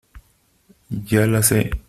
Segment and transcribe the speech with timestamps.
[1.11, 1.69] ya la sé.